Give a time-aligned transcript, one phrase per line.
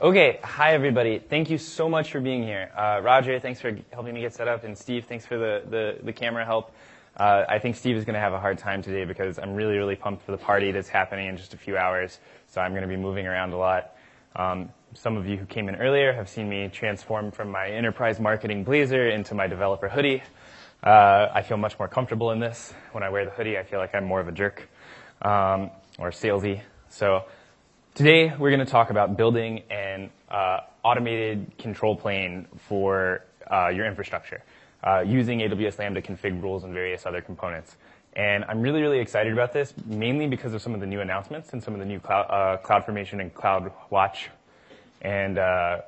[0.00, 1.18] Okay, hi everybody.
[1.18, 2.70] Thank you so much for being here.
[2.76, 5.98] Uh, Roger, thanks for helping me get set up, and Steve, thanks for the, the,
[6.04, 6.70] the camera help.
[7.16, 9.76] Uh, I think Steve is going to have a hard time today because I'm really,
[9.76, 12.20] really pumped for the party that's happening in just a few hours.
[12.46, 13.96] So I'm going to be moving around a lot.
[14.36, 18.20] Um, some of you who came in earlier have seen me transform from my enterprise
[18.20, 20.22] marketing blazer into my developer hoodie.
[20.80, 22.72] Uh, I feel much more comfortable in this.
[22.92, 24.68] When I wear the hoodie, I feel like I'm more of a jerk
[25.22, 26.60] um, or salesy.
[26.88, 27.24] So
[27.98, 33.86] today we're going to talk about building an uh, automated control plane for uh, your
[33.86, 34.40] infrastructure
[34.84, 37.74] uh, using AWS Lambda config rules and various other components.
[38.12, 41.52] And I'm really, really excited about this, mainly because of some of the new announcements
[41.52, 44.28] and some of the new cloud, uh, CloudFormation and CloudWatch
[45.02, 45.80] and uh,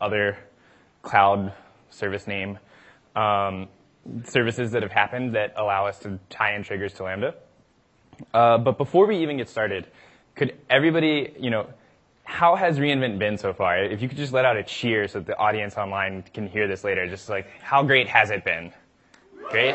[0.00, 0.38] other
[1.02, 1.52] cloud
[1.90, 2.58] service name
[3.16, 3.68] um,
[4.24, 7.34] services that have happened that allow us to tie in triggers to Lambda.
[8.32, 9.86] Uh, but before we even get started,
[10.38, 11.68] could everybody, you know,
[12.22, 13.82] how has reInvent been so far?
[13.82, 16.68] If you could just let out a cheer so that the audience online can hear
[16.68, 18.72] this later, just like, how great has it been?
[19.50, 19.74] Great?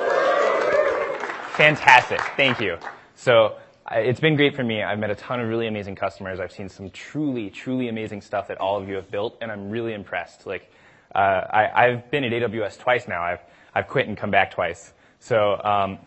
[1.52, 2.22] Fantastic.
[2.38, 2.78] Thank you.
[3.16, 3.58] So,
[3.92, 4.82] it's been great for me.
[4.82, 6.40] I've met a ton of really amazing customers.
[6.40, 9.70] I've seen some truly, truly amazing stuff that all of you have built, and I'm
[9.70, 10.48] really impressed.
[10.48, 10.72] Like,
[11.14, 13.22] uh, I, have been at AWS twice now.
[13.22, 13.42] I've,
[13.76, 14.94] I've quit and come back twice.
[15.20, 16.00] So, um,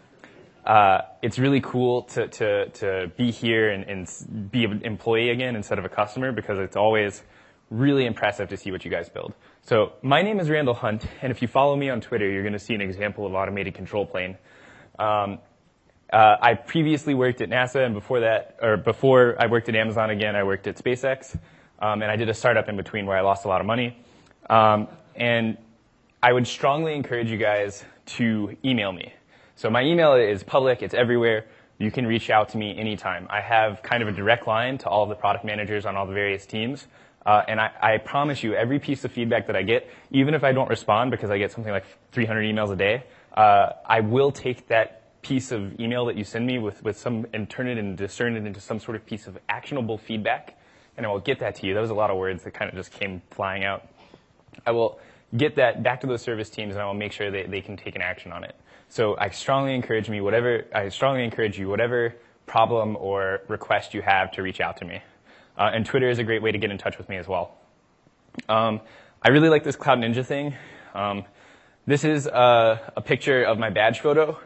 [0.67, 5.55] uh, it's really cool to, to, to be here and, and be an employee again
[5.55, 7.23] instead of a customer because it's always
[7.71, 9.33] really impressive to see what you guys build.
[9.63, 12.53] So my name is Randall Hunt, and if you follow me on Twitter, you're going
[12.53, 14.37] to see an example of automated control plane.
[14.99, 15.39] Um,
[16.13, 20.11] uh, I previously worked at NASA, and before that, or before I worked at Amazon
[20.11, 21.37] again, I worked at SpaceX,
[21.81, 23.99] um, and I did a startup in between where I lost a lot of money.
[24.49, 25.59] Um, and
[26.23, 29.13] I would strongly encourage you guys to email me.
[29.57, 31.47] So my email is public, it's everywhere.
[31.79, 33.27] You can reach out to me anytime.
[33.31, 36.07] I have kind of a direct line to all of the product managers on all
[36.07, 36.87] the various teams.
[37.25, 40.45] Uh, and I, I, promise you, every piece of feedback that I get, even if
[40.45, 43.05] I don't respond because I get something like 300 emails a day,
[43.35, 47.27] uh, I will take that piece of email that you send me with, with some
[47.33, 50.57] and turn it and discern it into some sort of piece of actionable feedback,
[50.99, 51.75] and I will get that to you.
[51.75, 53.89] That was a lot of words that kind of just came flying out.
[54.65, 55.01] I will
[55.37, 57.77] get that back to those service teams, and I will make sure that they can
[57.77, 58.55] take an action on it.
[58.89, 62.15] So I strongly encourage me, whatever, I strongly encourage you, whatever
[62.47, 65.03] problem or request you have to reach out to me.
[65.59, 67.57] Uh, and Twitter is a great way to get in touch with me as well.
[68.49, 68.81] Um,
[69.23, 70.55] I really like this Cloud Ninja thing.
[70.95, 71.25] Um,
[71.87, 74.39] this is a, a, picture of my badge photo.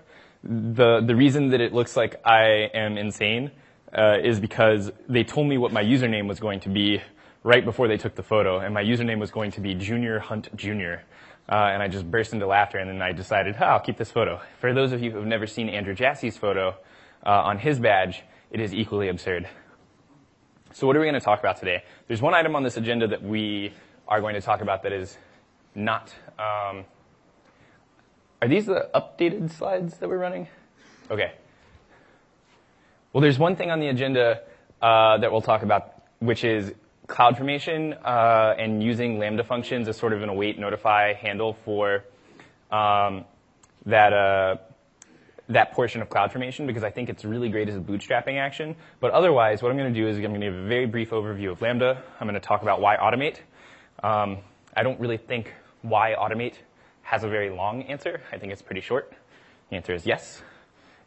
[0.43, 3.51] The, the reason that it looks like I am insane
[3.97, 7.01] uh, is because they told me what my username was going to be
[7.43, 10.55] right before they took the photo, and my username was going to be Junior Hunt
[10.57, 11.03] Junior.
[11.49, 14.41] Uh, and I just burst into laughter, and then I decided, I'll keep this photo.
[14.61, 16.77] For those of you who have never seen Andrew Jassy's photo
[17.27, 19.49] uh, on his badge, it is equally absurd.
[20.73, 21.83] So what are we going to talk about today?
[22.07, 23.73] There's one item on this agenda that we
[24.07, 25.17] are going to talk about that is
[25.75, 26.15] not.
[26.39, 26.85] Um,
[28.41, 30.47] are these the updated slides that we're running?
[31.11, 31.33] Okay.
[33.13, 34.43] Well, there's one thing on the agenda
[34.81, 36.73] uh, that we'll talk about, which is
[37.11, 42.05] CloudFormation uh, and using Lambda functions as sort of an await notify handle for
[42.71, 43.25] um,
[43.85, 44.57] that uh,
[45.49, 48.77] that portion of CloudFormation because I think it's really great as a bootstrapping action.
[49.01, 51.11] But otherwise, what I'm going to do is I'm going to give a very brief
[51.11, 52.01] overview of Lambda.
[52.21, 53.39] I'm going to talk about why automate.
[54.05, 54.39] Um,
[54.77, 56.55] I don't really think why automate
[57.03, 58.21] has a very long answer.
[58.31, 59.13] I think it's pretty short.
[59.71, 60.43] The answer is yes.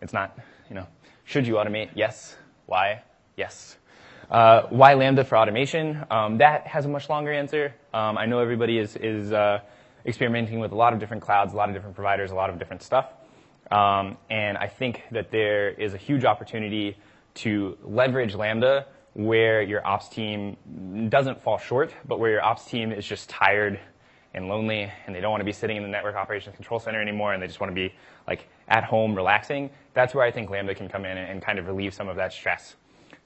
[0.02, 0.38] It's not,
[0.70, 0.88] you know,
[1.24, 1.92] should you automate?
[1.96, 2.36] Yes.
[2.66, 3.04] Why?
[3.38, 3.78] Yes.
[4.34, 6.04] Uh, why Lambda for automation?
[6.10, 7.76] Um, that has a much longer answer.
[7.94, 9.60] Um, I know everybody is, is uh,
[10.08, 12.58] experimenting with a lot of different clouds, a lot of different providers, a lot of
[12.58, 13.12] different stuff.
[13.70, 16.98] Um, and I think that there is a huge opportunity
[17.36, 20.58] to leverage Lambda where your ops team
[21.10, 23.80] doesn't fall short, but where your ops team is just tired
[24.34, 27.00] and lonely and they don't want to be sitting in the network operations control center
[27.00, 27.94] anymore and they just want to be
[28.28, 29.70] like at home relaxing.
[29.94, 32.16] That's where I think Lambda can come in and, and kind of relieve some of
[32.16, 32.76] that stress.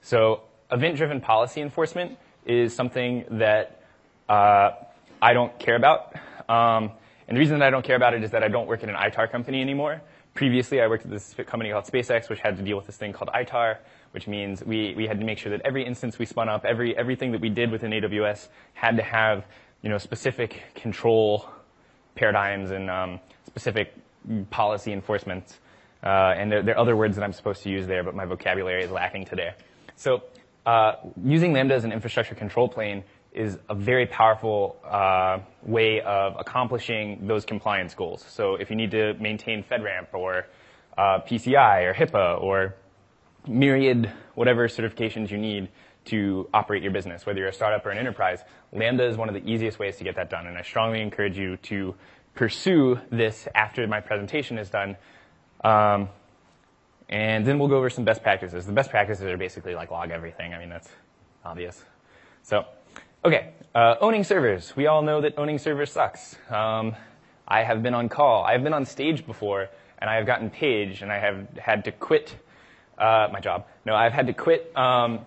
[0.02, 3.82] So event-driven policy enforcement is something that
[4.28, 4.70] uh,
[5.20, 6.14] I don't care about.
[6.48, 6.92] Um,
[7.26, 8.88] and the reason that I don't care about it is that I don't work at
[8.88, 10.00] an ITAR company anymore.
[10.34, 13.12] Previously, I worked at this company called SpaceX, which had to deal with this thing
[13.12, 13.78] called ITAR,
[14.12, 16.96] which means we, we had to make sure that every instance we spun up, every,
[16.96, 19.44] everything that we did within AWS had to have,
[19.82, 21.48] you know, specific control
[22.14, 23.94] paradigms and um, specific
[24.50, 25.58] policy enforcements.
[26.02, 28.24] Uh, and there, there, are other words that I'm supposed to use there, but my
[28.24, 29.50] vocabulary is lacking today.
[29.96, 30.22] So
[31.24, 37.26] using Lambda as an infrastructure control plane is a very powerful uh, way of accomplishing
[37.26, 38.24] those compliance goals.
[38.28, 40.46] So if you need to maintain FedRAMP or
[40.96, 42.74] uh, PCI or HIPAA or
[43.46, 45.68] myriad whatever certifications you need
[46.06, 48.40] to operate your business, whether you're a startup or an enterprise.
[48.72, 51.36] Lambda is one of the easiest ways to get that done, and I strongly encourage
[51.36, 51.94] you to
[52.34, 54.96] pursue this after my presentation is done.
[55.62, 56.08] Um,
[57.08, 58.66] and then we'll go over some best practices.
[58.66, 60.54] The best practices are basically like log everything.
[60.54, 60.88] I mean, that's
[61.44, 61.84] obvious.
[62.42, 62.64] So,
[63.24, 64.74] okay, uh, owning servers.
[64.76, 66.36] We all know that owning servers sucks.
[66.50, 66.94] Um,
[67.46, 68.44] I have been on call.
[68.44, 69.68] I have been on stage before,
[69.98, 72.36] and I have gotten paged, and I have had to quit
[72.98, 73.66] uh, my job.
[73.86, 75.20] No, I've had to quit um,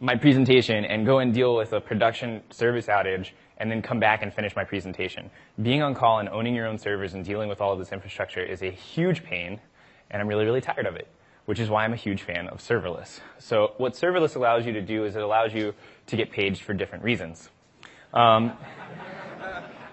[0.00, 4.22] my presentation and go and deal with a production service outage and then come back
[4.22, 5.30] and finish my presentation.
[5.62, 8.42] Being on call and owning your own servers and dealing with all of this infrastructure
[8.42, 9.60] is a huge pain,
[10.10, 11.08] and I'm really, really tired of it,
[11.46, 13.20] which is why I'm a huge fan of serverless.
[13.38, 15.74] So what serverless allows you to do is it allows you
[16.06, 17.50] to get paged for different reasons.
[18.12, 18.52] Um,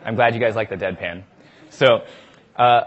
[0.05, 1.23] I'm glad you guys like the deadpan.
[1.69, 2.03] So,
[2.55, 2.81] uh,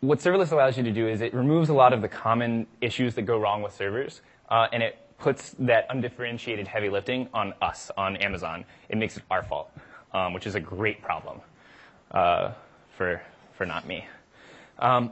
[0.00, 3.14] what serverless allows you to do is it removes a lot of the common issues
[3.16, 7.90] that go wrong with servers, uh, and it puts that undifferentiated heavy lifting on us,
[7.96, 8.64] on Amazon.
[8.88, 9.70] It makes it our fault,
[10.14, 11.40] um, which is a great problem
[12.12, 12.52] uh,
[12.96, 13.20] for,
[13.56, 14.06] for not me.
[14.78, 15.10] Um,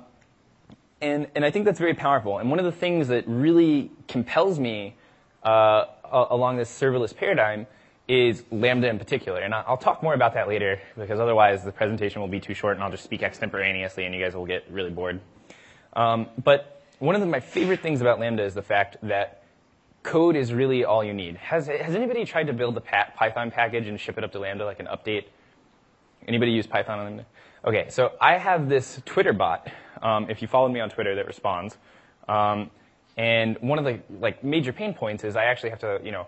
[1.00, 2.38] and, and I think that's very powerful.
[2.38, 4.96] And one of the things that really compels me
[5.42, 7.66] uh, along this serverless paradigm
[8.08, 9.40] is Lambda in particular.
[9.40, 12.76] And I'll talk more about that later because otherwise the presentation will be too short
[12.76, 15.20] and I'll just speak extemporaneously and you guys will get really bored.
[15.94, 19.42] Um, but one of the, my favorite things about Lambda is the fact that
[20.02, 21.36] code is really all you need.
[21.36, 24.64] Has, has anybody tried to build a Python package and ship it up to Lambda
[24.64, 25.24] like an update?
[26.28, 27.26] Anybody use Python on Lambda?
[27.64, 29.68] Okay, so I have this Twitter bot,
[30.02, 31.76] um, if you follow me on Twitter, that responds.
[32.28, 32.70] Um,
[33.16, 36.26] and one of the like major pain points is I actually have to, you know,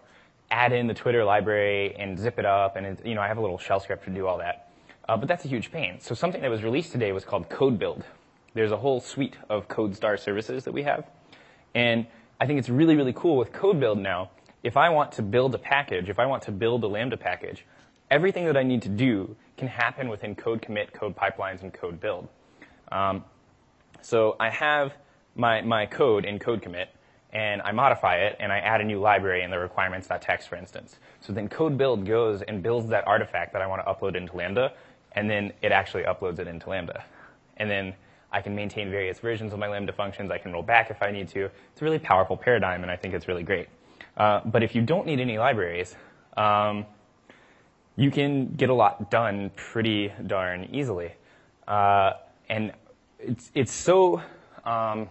[0.50, 3.38] add in the Twitter library and zip it up, and it, you know I have
[3.38, 4.70] a little shell script to do all that.
[5.09, 6.00] Uh, but that's a huge pain.
[6.00, 8.05] So something that was released today was called Code Build.
[8.55, 11.06] There's a whole suite of CodeStar services that we have,
[11.75, 12.06] and
[12.41, 14.31] I think it's really really cool with Code Build now.
[14.62, 17.65] If I want to build a package, if I want to build a Lambda package,
[18.11, 22.00] everything that I need to do can happen within code commit, code pipelines, and code
[22.00, 22.29] build.
[22.91, 23.25] Um,
[24.00, 24.92] so I have
[25.34, 26.88] my, my code in code commit,
[27.32, 30.96] and I modify it and I add a new library in the requirements.txt, for instance.
[31.20, 34.36] So then code build goes and builds that artifact that I want to upload into
[34.36, 34.72] Lambda,
[35.12, 37.04] and then it actually uploads it into Lambda.
[37.58, 37.94] And then
[38.32, 40.30] I can maintain various versions of my Lambda functions.
[40.30, 41.44] I can roll back if I need to.
[41.72, 43.68] It's a really powerful paradigm, and I think it's really great.
[44.16, 45.96] Uh, but if you don't need any libraries,
[46.36, 46.86] um,
[47.96, 51.12] you can get a lot done pretty darn easily.
[51.66, 52.12] Uh,
[52.48, 52.72] and
[53.19, 54.23] it's, it's so
[54.65, 55.09] um,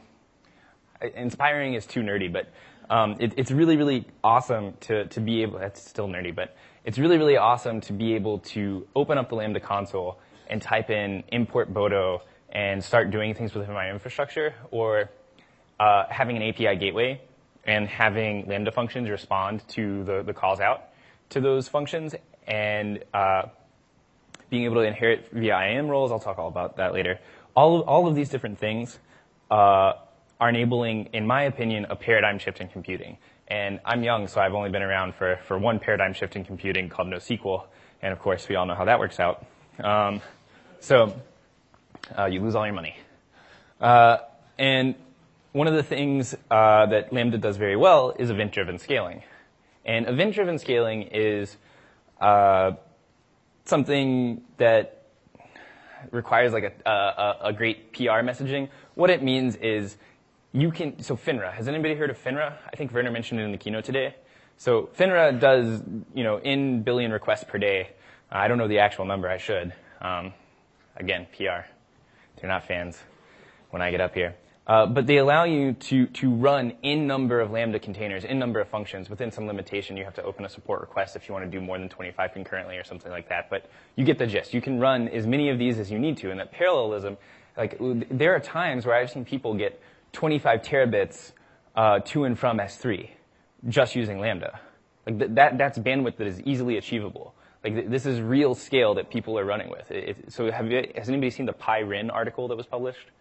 [1.15, 2.51] inspiring is too nerdy, but
[2.89, 6.55] um, it, it's really, really awesome to, to be able, that's still nerdy, but
[6.85, 10.19] it's really, really awesome to be able to open up the Lambda console
[10.49, 15.09] and type in import Boto and start doing things within my infrastructure or
[15.79, 17.21] uh, having an API gateway
[17.65, 20.85] and having Lambda functions respond to the, the calls out
[21.29, 22.15] to those functions
[22.47, 23.43] and uh,
[24.49, 26.11] being able to inherit via IAM roles.
[26.11, 27.19] I'll talk all about that later.
[27.57, 28.99] All of, all of these different things
[29.49, 29.93] uh,
[30.39, 33.17] are enabling, in my opinion, a paradigm shift in computing.
[33.47, 36.87] And I'm young, so I've only been around for, for one paradigm shift in computing
[36.87, 37.65] called NoSQL.
[38.03, 39.43] And of course, we all know how that works out.
[39.83, 40.21] Um,
[40.81, 41.19] so
[42.15, 42.95] uh, you lose all your money.
[43.81, 44.17] Uh,
[44.59, 44.93] and
[45.51, 49.23] one of the things uh, that Lambda does very well is event-driven scaling.
[49.83, 51.57] And event-driven scaling is
[52.21, 52.73] uh,
[53.65, 54.96] something that
[56.11, 58.69] requires like a, a, a great PR messaging.
[58.95, 59.97] What it means is
[60.53, 62.57] you can, so FINRA, has anybody heard of FINRA?
[62.71, 64.15] I think Werner mentioned it in the keynote today.
[64.57, 67.91] So FINRA does, you know, in billion requests per day.
[68.31, 69.73] I don't know the actual number, I should.
[70.01, 70.33] Um,
[70.95, 71.67] again, PR.
[72.39, 73.01] They're not fans
[73.69, 74.35] when I get up here.
[74.67, 78.59] Uh, but they allow you to, to run in number of Lambda containers, in number
[78.59, 79.09] of functions.
[79.09, 81.61] Within some limitation, you have to open a support request if you want to do
[81.61, 83.49] more than 25 concurrently or something like that.
[83.49, 84.53] But you get the gist.
[84.53, 86.31] You can run as many of these as you need to.
[86.31, 87.15] And that parallelism,
[87.55, 89.81] like, there are times where I've seen people get
[90.11, 91.31] 25 terabits
[91.75, 93.09] uh, to and from S3
[93.69, 94.59] just using Lambda.
[95.05, 97.33] Like th- that, that's bandwidth that is easily achievable.
[97.63, 99.89] Like th- this is real scale that people are running with.
[99.91, 103.11] It, it, so have you, has anybody seen the PyWren article that was published?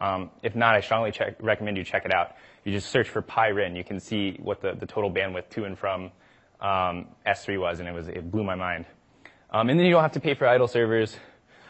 [0.00, 2.36] Um, if not, I strongly check, recommend you check it out.
[2.64, 3.76] You just search for PyWren.
[3.76, 6.10] You can see what the, the total bandwidth to and from
[6.60, 8.86] um, S3 was, and it was it blew my mind.
[9.50, 11.16] Um, and then you don't have to pay for idle servers.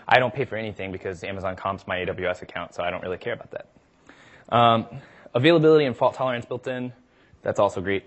[0.08, 3.18] I don't pay for anything because Amazon comps my AWS account, so I don't really
[3.18, 3.68] care about that.
[4.48, 4.86] Um,
[5.34, 6.92] availability and fault tolerance built in.
[7.42, 8.04] That's also great.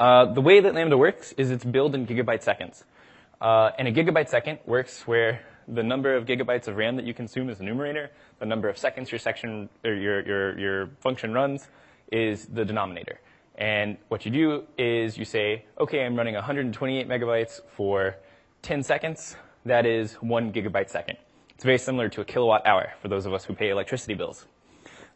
[0.00, 2.84] Uh, the way that Lambda works is it's built in gigabyte seconds.
[3.40, 7.14] Uh, and a gigabyte second works where the number of gigabytes of RAM that you
[7.14, 11.32] consume is the numerator, the number of seconds your section or your, your, your function
[11.32, 11.68] runs
[12.10, 13.20] is the denominator.
[13.56, 18.16] And what you do is you say, okay, I'm running 128 megabytes for
[18.62, 19.36] 10 seconds.
[19.64, 21.18] That is one gigabyte second.
[21.54, 24.46] It's very similar to a kilowatt hour for those of us who pay electricity bills.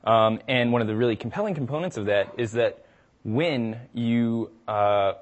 [0.04, 2.86] Um, and one of the really compelling components of that is that
[3.24, 5.14] when you uh,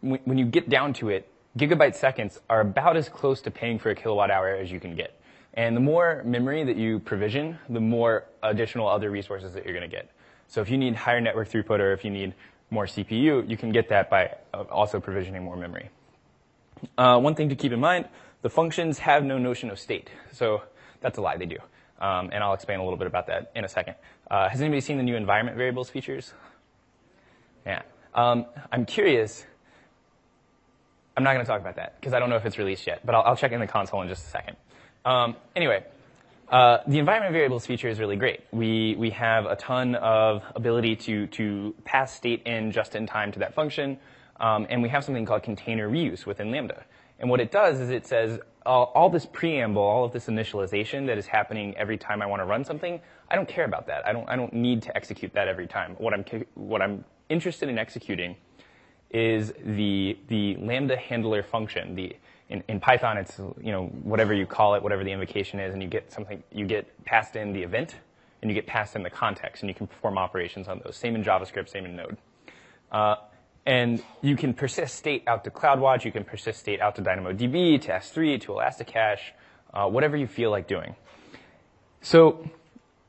[0.00, 3.78] when, when you get down to it, gigabyte seconds are about as close to paying
[3.78, 5.20] for a kilowatt hour as you can get.
[5.54, 9.88] And the more memory that you provision, the more additional other resources that you're going
[9.88, 10.10] to get.
[10.46, 12.34] So if you need higher network throughput or if you need
[12.70, 15.90] more CPU, you can get that by uh, also provisioning more memory.
[16.96, 18.08] Uh, one thing to keep in mind,
[18.42, 20.08] the functions have no notion of state.
[20.32, 20.62] So
[21.00, 21.58] that's a lie, they do.
[22.00, 23.96] Um, and I'll explain a little bit about that in a second.
[24.30, 26.32] Uh, has anybody seen the new environment variables features?
[27.66, 27.82] Yeah.
[28.14, 29.44] Um, I'm curious.
[31.20, 33.04] I'm not going to talk about that because I don't know if it's released yet,
[33.04, 34.56] but I'll, I'll check in the console in just a second.
[35.04, 35.84] Um, anyway,
[36.48, 38.40] uh, the environment variables feature is really great.
[38.52, 43.32] We we have a ton of ability to to pass state in just in time
[43.32, 43.98] to that function,
[44.40, 46.84] um, and we have something called container reuse within Lambda.
[47.18, 51.06] And what it does is it says all, all this preamble, all of this initialization
[51.08, 52.98] that is happening every time I want to run something.
[53.30, 54.06] I don't care about that.
[54.06, 55.96] I don't I don't need to execute that every time.
[55.98, 56.24] What I'm
[56.54, 58.36] what I'm interested in executing
[59.10, 61.94] is the the lambda handler function.
[61.94, 62.16] The
[62.48, 65.82] in, in, Python, it's you know whatever you call it, whatever the invocation is, and
[65.82, 66.42] you get something.
[66.52, 67.96] You get passed in the event,
[68.42, 70.96] and you get passed in the context, and you can perform operations on those.
[70.96, 72.16] Same in JavaScript, same in Node.
[72.90, 73.16] Uh,
[73.66, 76.04] and you can persist state out to CloudWatch.
[76.04, 79.34] You can persist state out to DynamoDB, to S3, to Elasticache,
[79.74, 80.96] uh, whatever you feel like doing.
[82.00, 82.48] So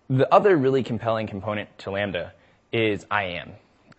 [0.10, 2.34] the other really compelling component to Lambda
[2.72, 3.53] is IAM.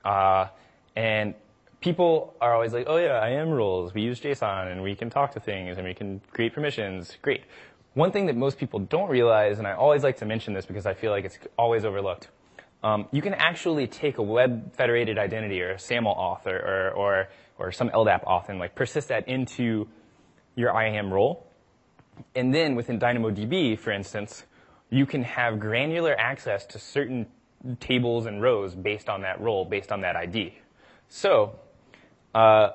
[0.04, 0.48] Uh,
[0.94, 1.34] and
[1.82, 3.92] people are always like, oh yeah, IAM rules.
[3.92, 7.18] We use JSON and we can talk to things and we can create permissions.
[7.20, 7.42] Great.
[7.94, 10.86] One thing that most people don't realize, and I always like to mention this because
[10.86, 12.28] I feel like it's always overlooked,
[12.82, 16.90] um, you can actually take a web federated identity or a SAML auth or, or,
[16.92, 19.86] or, or some LDAP auth and like persist that into
[20.56, 21.46] your IAM role.
[22.34, 24.44] And then within DynamoDB, for instance,
[24.90, 27.26] you can have granular access to certain
[27.80, 30.58] tables and rows based on that role, based on that ID.
[31.08, 31.58] So,
[32.34, 32.70] uh,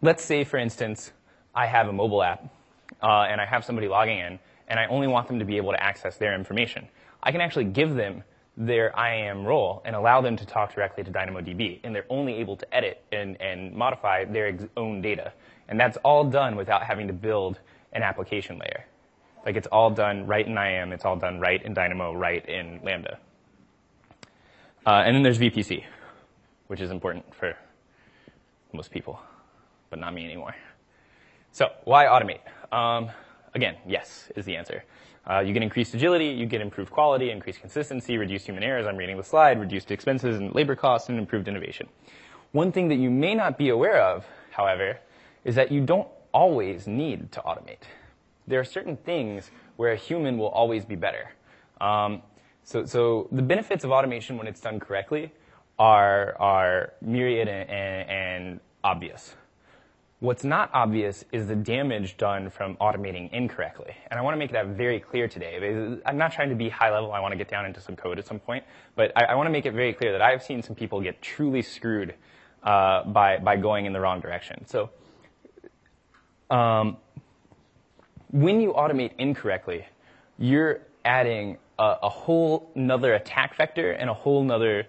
[0.00, 1.12] let's say, for instance,
[1.54, 2.44] I have a mobile app
[3.02, 5.72] uh, and I have somebody logging in, and I only want them to be able
[5.72, 6.88] to access their information.
[7.22, 8.22] I can actually give them
[8.56, 12.56] their IAM role and allow them to talk directly to DynamoDB, and they're only able
[12.56, 15.32] to edit and, and modify their own data.
[15.68, 17.60] And that's all done without having to build
[17.92, 18.84] an application layer.
[19.44, 22.80] Like it's all done right in IAM, it's all done right in Dynamo, right in
[22.84, 23.18] Lambda.
[24.86, 25.84] Uh, and then there's VPC,
[26.66, 27.56] which is important for
[28.72, 29.20] most people,
[29.90, 30.54] but not me anymore.
[31.50, 32.40] So why automate?
[32.76, 33.10] Um,
[33.54, 34.84] again, yes is the answer.
[35.28, 38.86] Uh, you get increased agility, you get improved quality, increased consistency, reduced human errors.
[38.86, 41.88] I'm reading the slide, reduced expenses and labor costs, and improved innovation.
[42.50, 44.98] One thing that you may not be aware of, however,
[45.44, 47.82] is that you don't always need to automate.
[48.46, 51.30] There are certain things where a human will always be better.
[51.80, 52.22] Um,
[52.64, 55.32] so, so the benefits of automation when it's done correctly
[55.82, 59.34] are, are myriad and, and, and obvious.
[60.20, 63.96] What's not obvious is the damage done from automating incorrectly.
[64.08, 65.98] And I want to make that very clear today.
[66.06, 67.10] I'm not trying to be high level.
[67.10, 68.62] I want to get down into some code at some point.
[68.94, 71.20] But I, I want to make it very clear that I've seen some people get
[71.20, 72.14] truly screwed
[72.62, 74.64] uh, by, by going in the wrong direction.
[74.68, 74.90] So
[76.48, 76.96] um,
[78.30, 79.84] when you automate incorrectly,
[80.38, 84.86] you're adding a, a whole another attack vector and a whole another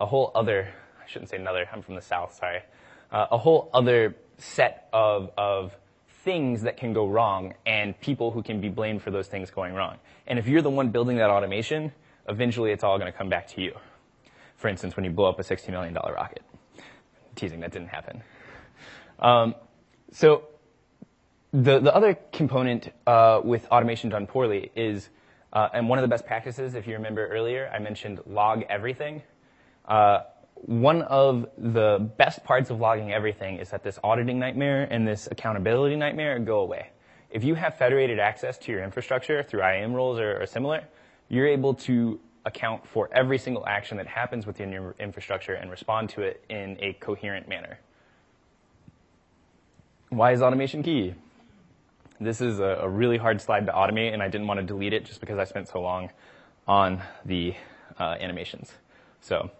[0.00, 0.68] a, whole other
[1.02, 2.62] I shouldn't say another I'm from the south sorry.
[3.10, 5.76] Uh, a whole other set of of
[6.24, 9.74] things that can go wrong and people who can be blamed for those things going
[9.74, 9.98] wrong.
[10.26, 11.92] And if you're the one building that automation
[12.28, 13.74] eventually it's all going to come back to you.
[14.56, 16.42] For instance when you blow up a $60 million rocket.
[17.36, 18.22] Teasing that didn't happen.
[19.18, 19.54] Um,
[20.12, 20.48] so
[21.52, 25.08] the the other component uh, with automation done poorly is
[25.54, 29.22] uh, and one of the best practices, if you remember earlier, I mentioned log everything.
[29.84, 30.20] Uh,
[30.54, 35.28] one of the best parts of logging everything is that this auditing nightmare and this
[35.30, 36.88] accountability nightmare go away.
[37.30, 40.84] If you have federated access to your infrastructure through IAM roles or, or similar,
[41.28, 46.10] you're able to account for every single action that happens within your infrastructure and respond
[46.10, 47.78] to it in a coherent manner.
[50.10, 51.14] Why is automation key?
[52.20, 54.92] This is a, a, really hard slide to automate, and I didn't want to delete
[54.92, 56.10] it just because I spent so long
[56.68, 57.54] on the
[57.98, 58.72] uh, animations.
[59.20, 59.50] So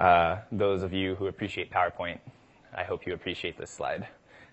[0.00, 2.18] uh, those of you who appreciate PowerPoint,
[2.74, 4.08] I hope you appreciate this slide.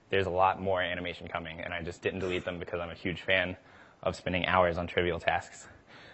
[0.09, 2.95] There's a lot more animation coming, and I just didn't delete them because I'm a
[2.95, 3.55] huge fan
[4.03, 5.67] of spending hours on trivial tasks.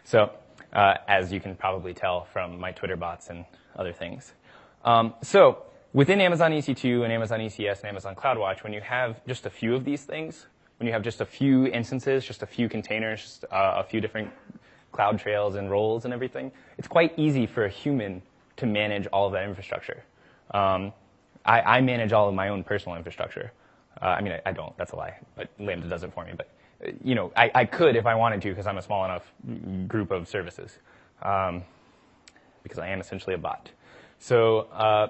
[0.03, 0.31] So
[0.71, 4.33] uh, as you can probably tell from my Twitter bots and other things.
[4.85, 5.63] Um, so
[5.93, 9.75] within Amazon EC2 and Amazon ECS and Amazon CloudWatch, when you have just a few
[9.75, 10.45] of these things,
[10.77, 14.01] when you have just a few instances, just a few containers, just uh, a few
[14.01, 14.29] different
[14.91, 18.21] cloud trails and roles and everything, it's quite easy for a human
[18.57, 20.03] to manage all of that infrastructure.
[20.51, 20.93] Um,
[21.45, 23.51] I, I, manage all of my own personal infrastructure.
[24.01, 24.75] Uh, I mean, I, I, don't.
[24.77, 25.17] That's a lie.
[25.35, 26.33] But Lambda does it for me.
[26.37, 26.49] But
[26.85, 29.31] uh, you know, I, I could if I wanted to because I'm a small enough
[29.87, 30.77] group of services.
[31.21, 31.63] Um,
[32.63, 33.69] because I am essentially a bot.
[34.19, 35.09] So uh,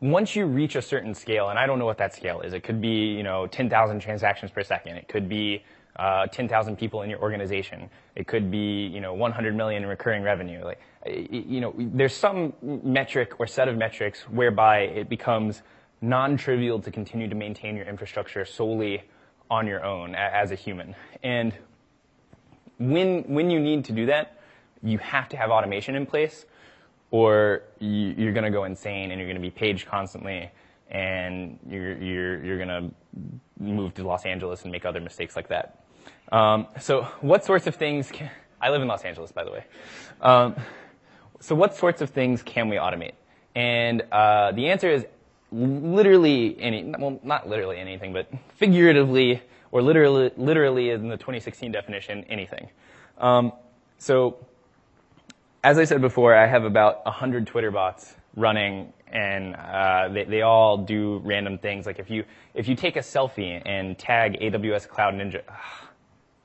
[0.00, 2.62] once you reach a certain scale, and I don't know what that scale is, it
[2.62, 4.96] could be you know 10,000 transactions per second.
[4.96, 5.64] It could be
[5.96, 7.90] uh, 10,000 people in your organization.
[8.14, 10.64] It could be, you know, 100 million in recurring revenue.
[10.64, 15.62] Like, you know, there's some metric or set of metrics whereby it becomes
[16.00, 19.02] non-trivial to continue to maintain your infrastructure solely
[19.50, 20.94] on your own as a human.
[21.22, 21.52] And
[22.78, 24.40] when, when you need to do that,
[24.82, 26.46] you have to have automation in place
[27.10, 30.50] or you, are going to go insane and you're going to be paged constantly
[30.90, 32.90] and you're, you're, you're going to
[33.58, 35.84] move to Los Angeles and make other mistakes like that.
[36.32, 39.64] Um, so what sorts of things can, I live in Los Angeles, by the way.
[40.20, 40.56] Um,
[41.40, 43.14] so what sorts of things can we automate?
[43.54, 45.06] And uh, the answer is
[45.50, 52.24] literally any, well, not literally anything, but figuratively or literally, literally in the 2016 definition,
[52.28, 52.68] anything.
[53.18, 53.52] Um,
[53.98, 54.38] so
[55.62, 60.42] as I said before, I have about 100 Twitter bots running and uh, they, they
[60.42, 61.86] all do random things.
[61.86, 62.24] Like if you
[62.54, 65.88] if you take a selfie and tag AWS Cloud Ninja, ugh,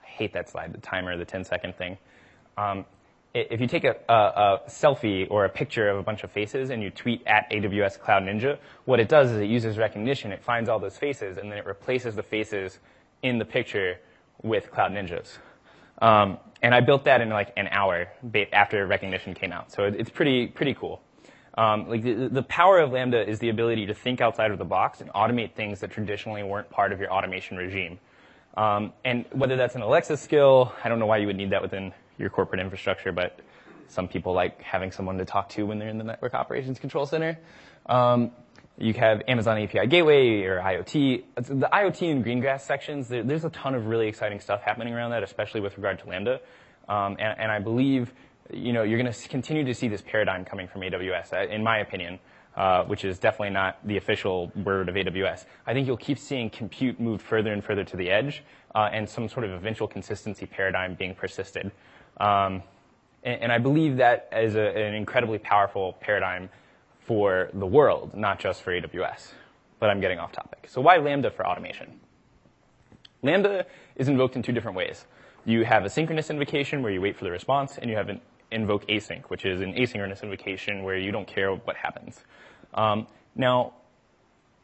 [0.02, 1.98] hate that slide, the timer, the 10 second thing.
[2.58, 2.86] Um,
[3.34, 6.70] if you take a, a, a, selfie or a picture of a bunch of faces
[6.70, 10.32] and you tweet at AWS Cloud Ninja, what it does is it uses Rekognition.
[10.32, 12.80] It finds all those faces and then it replaces the faces
[13.24, 14.00] in the picture
[14.42, 15.38] with Cloud Ninjas.
[16.02, 18.08] Um, and I built that in like an hour
[18.54, 19.72] after Rekognition came out.
[19.72, 21.02] So it's pretty pretty cool.
[21.58, 24.66] Um, like the, the power of Lambda is the ability to think outside of the
[24.66, 28.00] box and automate things that traditionally weren't part of your automation regime.
[28.58, 31.62] Um, and whether that's an Alexa skill, I don't know why you would need that
[31.62, 33.40] within your corporate infrastructure, but
[33.88, 37.06] some people like having someone to talk to when they're in the network operations control
[37.06, 37.38] center.
[37.86, 38.32] Um,
[38.78, 41.24] you have Amazon API Gateway or IoT.
[41.36, 45.12] The IoT and Greengrass sections, there, there's a ton of really exciting stuff happening around
[45.12, 46.42] that, especially with regard to Lambda.
[46.90, 48.14] Um, and, and, I believe,
[48.52, 51.64] you know, you're going to continue to see this paradigm coming from AWS, uh, in
[51.64, 52.20] my opinion
[52.56, 55.46] uh, which is definitely not the official word of AWS.
[55.68, 59.10] I think you'll keep seeing compute move further and further to the edge, uh, and
[59.10, 61.72] some sort of eventual consistency paradigm being persisted.
[62.18, 62.64] Um,
[63.24, 66.50] and, and, I believe that is a, an incredibly powerful paradigm
[67.02, 69.34] for the world, not just for AWS.
[69.80, 70.68] But I'm getting off topic.
[70.70, 72.00] So why Lambda for automation?
[73.22, 73.66] Lambda
[73.98, 75.06] is invoked in two different ways.
[75.44, 78.22] You have a synchronous invocation where you wait for the response, and you have an
[78.52, 82.24] invoke async, which is an asynchronous invocation where you don't care what happens.
[82.74, 83.74] Um, now,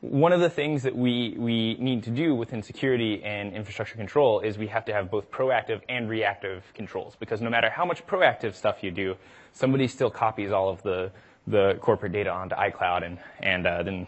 [0.02, 4.40] one of the things that we, we need to do within security and infrastructure control
[4.40, 8.06] is we have to have both proactive and reactive controls because no matter how much
[8.08, 9.16] proactive stuff you do,
[9.54, 11.12] somebody still copies all of the,
[11.46, 14.08] the corporate data onto iCloud and, and uh, then,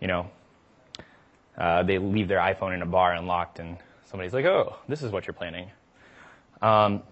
[0.00, 0.30] you know,
[1.58, 3.76] uh, they leave their iPhone in a bar unlocked and
[4.06, 5.70] somebody's like, oh, this is what you're planning.
[6.62, 7.02] Um,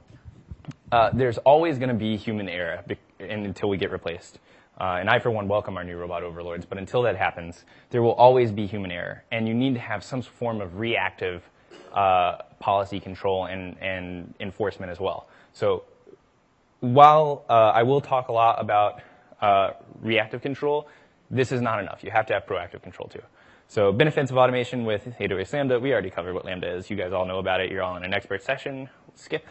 [0.93, 4.39] uh, there's always going to be human error be- until we get replaced.
[4.81, 6.67] Uh, and I, for one, welcome our new robot overlords.
[6.67, 9.25] But until that happens, there will always be human error.
[9.31, 11.49] And you need to have some form of reactive
[11.93, 15.29] uh, policy control and, and enforcement as well.
[15.53, 15.85] So
[16.81, 19.01] while uh, I will talk a lot about
[19.41, 19.71] uh,
[20.01, 20.89] reactive control,
[21.31, 22.03] this is not enough.
[22.03, 23.23] You have to have proactive control too.
[23.69, 26.91] So benefits of automation with AWS Lambda, we already covered what Lambda is.
[26.91, 27.71] You guys all know about it.
[27.71, 28.89] You're all in an expert session.
[29.15, 29.47] Skip.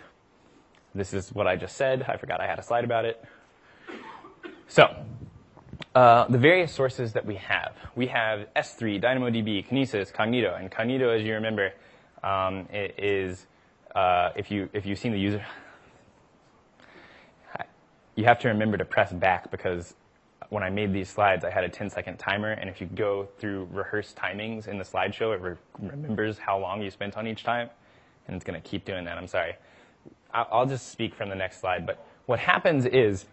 [0.96, 2.04] This is what I just said.
[2.08, 3.24] I forgot I had a slide about it.
[4.68, 4.96] So,
[5.96, 7.76] uh, the various sources that we have.
[7.96, 11.74] We have S3, DynamoDB, Kinesis, Cognito, and Cognito, as you remember,
[12.24, 13.46] um, is
[13.96, 15.46] uh, if you if you've seen the user,
[18.16, 19.96] you have to remember to press back because
[20.50, 23.28] when I made these slides, I had a 10 second timer, and if you go
[23.40, 27.44] through rehearsed timings in the slideshow, it re- remembers how long you spent on each
[27.44, 27.70] time,
[28.28, 29.18] and it's going to keep doing that.
[29.18, 29.56] I'm sorry.
[30.34, 33.26] I'll just speak from the next slide, but what happens is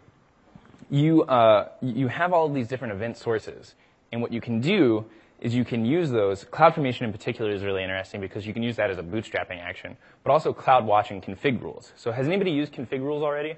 [0.90, 3.74] you, uh, you have all these different event sources.
[4.12, 5.04] And what you can do
[5.40, 6.44] is you can use those.
[6.44, 9.96] CloudFormation in particular is really interesting because you can use that as a bootstrapping action,
[10.24, 11.92] but also CloudWatch and config rules.
[11.96, 13.54] So has anybody used config rules already?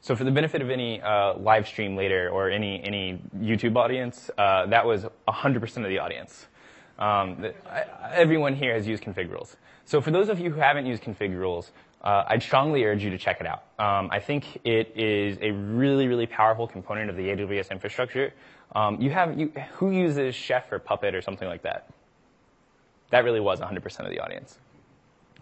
[0.00, 4.30] So for the benefit of any uh, live stream later or any, any YouTube audience,
[4.38, 6.46] uh, that was 100% of the audience.
[6.98, 7.46] Um,
[8.12, 9.56] everyone here has used config rules.
[9.84, 11.70] So for those of you who haven't used config rules,
[12.02, 13.64] uh, I'd strongly urge you to check it out.
[13.78, 18.32] Um, I think it is a really, really powerful component of the AWS infrastructure.
[18.74, 21.90] Um, you have you, who uses Chef or Puppet or something like that?
[23.10, 24.58] That really was 100% of the audience.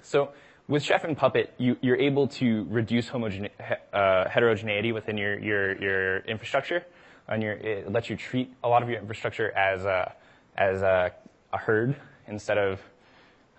[0.02, 0.30] So
[0.68, 3.50] with Chef and Puppet, you, are able to reduce homogene-
[3.92, 6.84] uh, heterogeneity within your, your, your infrastructure,
[7.28, 10.14] and your, it lets you treat a lot of your infrastructure as a,
[10.56, 11.12] as a,
[11.56, 12.80] a herd instead of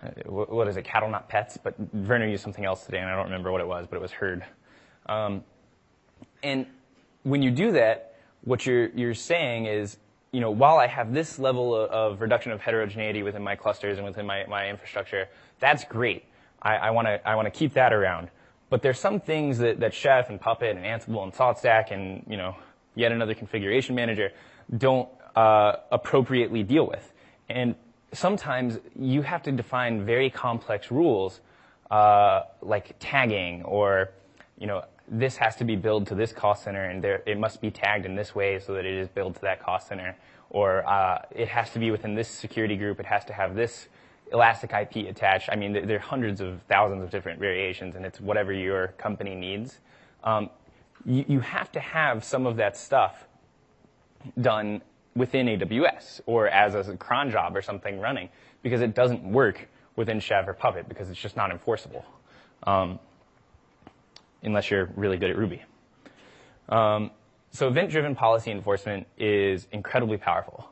[0.02, 3.16] uh, what is it, cattle not pets, but Werner used something else today, and I
[3.16, 4.44] don't remember what it was, but it was herd.
[5.06, 5.42] Um,
[6.42, 6.66] and
[7.24, 9.96] when you do that, what you're, you're saying is,
[10.30, 13.98] you know, while I have this level of, of reduction of heterogeneity within my clusters
[13.98, 16.24] and within my, my infrastructure, that's great.
[16.60, 18.30] I want to I want to keep that around.
[18.70, 22.36] But there's some things that, that Chef and Puppet and Ansible and SaltStack and you
[22.36, 22.56] know
[22.94, 24.32] yet another configuration manager
[24.76, 27.12] don't uh, appropriately deal with.
[27.48, 27.76] And
[28.12, 31.40] sometimes you have to define very complex rules
[31.90, 34.10] uh, like tagging or
[34.58, 37.60] you know this has to be billed to this cost center and there, it must
[37.60, 40.16] be tagged in this way so that it is billed to that cost center
[40.50, 43.88] or uh, it has to be within this security group it has to have this
[44.32, 45.48] elastic IP attached.
[45.50, 48.88] I mean, there, there, are hundreds of thousands of different variations, and it's whatever your
[48.98, 49.80] company needs.
[50.24, 50.50] Um,
[51.04, 53.26] you, you have to have some of that stuff
[54.40, 54.82] done
[55.16, 58.28] within AWS or as a cron job or something running
[58.62, 62.04] because it doesn't work within Chef or Puppet because it's just not enforceable
[62.64, 62.98] um,
[64.42, 65.62] unless you're really good at Ruby.
[66.68, 67.10] Um,
[67.50, 70.70] so event-driven policy enforcement is incredibly powerful.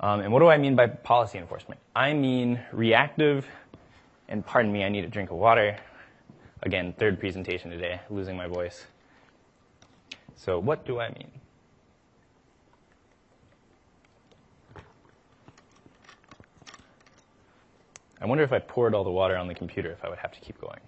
[0.00, 1.80] Um, and what do I mean by policy enforcement?
[1.94, 3.46] I mean reactive,
[4.28, 5.78] and pardon me, I need a drink of water.
[6.62, 8.86] Again, third presentation today, losing my voice.
[10.34, 11.30] So what do I mean?
[18.20, 20.32] I wonder if I poured all the water on the computer if I would have
[20.32, 20.80] to keep going.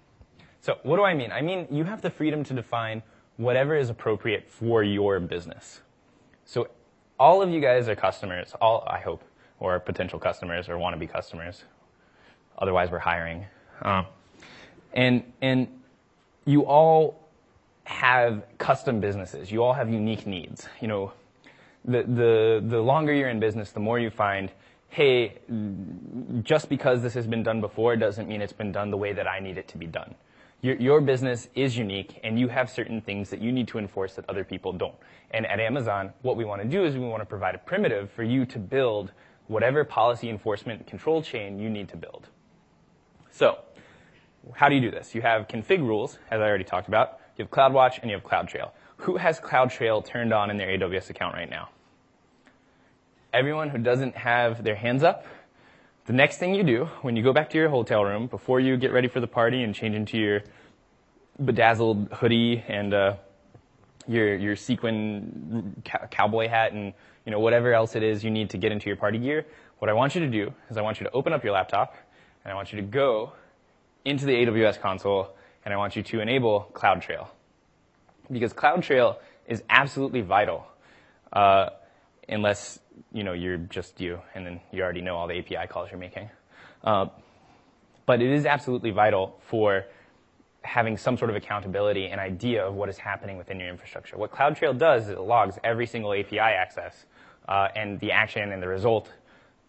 [0.61, 1.31] So what do I mean?
[1.31, 3.01] I mean you have the freedom to define
[3.37, 5.81] whatever is appropriate for your business.
[6.45, 6.67] So
[7.19, 9.23] all of you guys are customers, all, I hope,
[9.59, 11.63] or potential customers or want to be customers.
[12.57, 13.45] Otherwise, we're hiring.
[13.81, 14.03] Uh,
[14.93, 15.67] and, and
[16.45, 17.29] you all
[17.83, 19.51] have custom businesses.
[19.51, 20.67] You all have unique needs.
[20.81, 21.13] You know,
[21.85, 24.51] the, the, the longer you're in business, the more you find,
[24.89, 25.37] hey,
[26.43, 29.27] just because this has been done before doesn't mean it's been done the way that
[29.27, 30.15] I need it to be done.
[30.61, 34.15] Your, your business is unique and you have certain things that you need to enforce
[34.15, 34.95] that other people don't.
[35.31, 38.11] And at Amazon, what we want to do is we want to provide a primitive
[38.11, 39.11] for you to build
[39.47, 42.27] whatever policy enforcement control chain you need to build.
[43.31, 43.59] So,
[44.53, 45.13] how do you do this?
[45.13, 47.19] You have config rules, as I already talked about.
[47.37, 48.71] You have CloudWatch and you have CloudTrail.
[48.97, 51.69] Who has CloudTrail turned on in their AWS account right now?
[53.31, 55.25] Everyone who doesn't have their hands up,
[56.05, 58.75] the next thing you do when you go back to your hotel room, before you
[58.75, 60.41] get ready for the party and change into your
[61.43, 63.15] bedazzled hoodie and uh,
[64.07, 66.93] your your sequin cowboy hat and
[67.25, 69.45] you know whatever else it is you need to get into your party gear,
[69.77, 71.95] what I want you to do is I want you to open up your laptop
[72.43, 73.33] and I want you to go
[74.05, 77.27] into the AWS console and I want you to enable CloudTrail
[78.31, 80.65] because CloudTrail is absolutely vital.
[81.31, 81.69] Uh,
[82.29, 82.79] unless
[83.11, 85.99] you know you're just you, and then you already know all the API calls you're
[85.99, 86.29] making.
[86.83, 87.07] Uh,
[88.05, 89.85] but it is absolutely vital for
[90.63, 94.17] having some sort of accountability and idea of what is happening within your infrastructure.
[94.17, 97.05] What CloudTrail does is it logs every single API access
[97.47, 99.11] uh, and the action and the result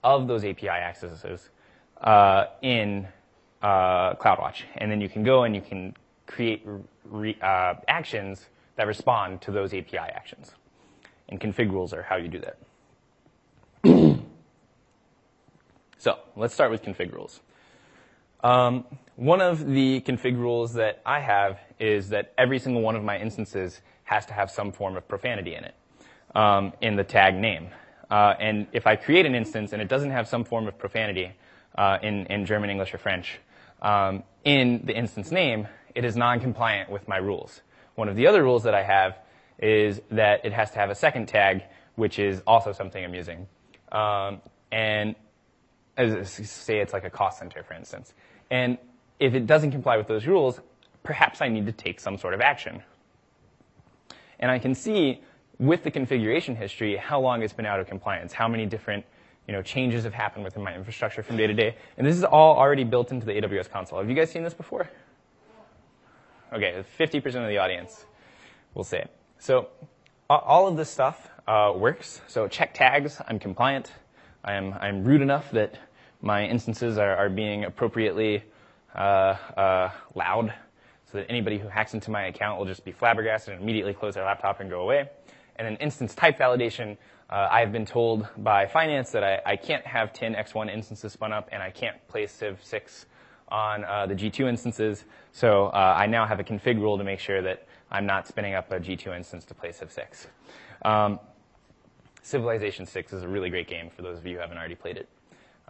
[0.03, 1.51] of those API accesses
[2.01, 3.07] uh, in
[3.63, 5.95] uh, CloudWatch, and then you can go and you can
[6.27, 6.67] create
[7.05, 8.47] re- uh, actions
[8.77, 10.55] that respond to those API actions
[11.31, 12.59] and config rules are how you do that.
[15.99, 17.41] so let's start with config rules.
[18.43, 18.85] Um,
[19.17, 23.19] one of the config rules that I have is that every single one of my
[23.19, 25.75] instances has to have some form of profanity in it,
[26.35, 27.69] um, in the tag name.
[28.11, 31.33] Uh, and if I create an instance and it doesn't have some form of profanity
[31.77, 33.39] uh, in, in German, English, or French
[33.83, 37.61] um, in the instance name, it is non-compliant with my rules.
[37.95, 39.19] One of the other rules that I have
[39.61, 41.63] is that it has to have a second tag,
[41.95, 43.47] which is also something I'm using.
[43.93, 44.41] Um,
[44.73, 45.15] and
[45.97, 48.15] as, say it's like a cost center, for instance.
[48.51, 48.79] And
[49.19, 50.61] if it doesn't comply with those rules,
[51.03, 52.83] perhaps I need to take some sort of action.
[54.39, 55.21] And I can see
[55.59, 59.05] with the configuration history how long it's been out of compliance, how many different
[59.47, 61.77] you know, changes have happened within my infrastructure from day to day.
[61.99, 63.99] And this is all already built into the AWS console.
[63.99, 64.89] Have you guys seen this before?
[66.53, 68.07] Okay, 50% of the audience
[68.75, 69.20] will say it.
[69.41, 69.69] So
[70.29, 72.21] all of this stuff uh, works.
[72.27, 73.91] So check tags, I'm compliant.
[74.45, 75.79] I'm, I'm rude enough that
[76.21, 78.45] my instances are, are being appropriately
[78.95, 80.53] uh, uh, loud
[81.11, 84.13] so that anybody who hacks into my account will just be flabbergasted and immediately close
[84.13, 85.09] their laptop and go away.
[85.57, 86.99] And then instance type validation,
[87.31, 91.33] uh, I've been told by finance that I, I, can't have 10 X1 instances spun
[91.33, 93.07] up and I can't place Civ 6
[93.49, 95.05] on uh, the G2 instances.
[95.33, 98.55] So uh, I now have a config rule to make sure that I'm not spinning
[98.55, 100.27] up a G2 instance to play Civ 6.
[100.83, 101.19] Um,
[102.23, 104.97] Civilization 6 is a really great game for those of you who haven't already played
[104.97, 105.09] it.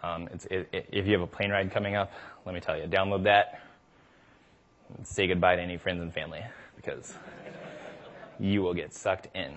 [0.03, 2.13] Um, it, it, if you have a plane ride coming up,
[2.45, 3.63] let me tell you, download that.
[5.03, 6.43] say goodbye to any friends and family
[6.77, 7.15] because
[8.39, 9.53] you will get sucked in.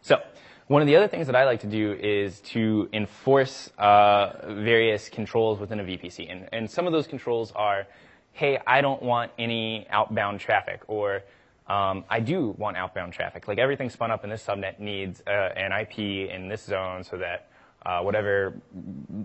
[0.00, 0.20] So,
[0.68, 5.08] one of the other things that I like to do is to enforce uh, various
[5.08, 6.30] controls within a VPC.
[6.30, 7.86] And, and some of those controls are,
[8.32, 11.22] hey, I don't want any outbound traffic, or
[11.68, 13.48] um, I do want outbound traffic.
[13.48, 15.98] Like everything spun up in this subnet needs uh, an IP
[16.30, 17.48] in this zone so that
[17.84, 18.54] uh, whatever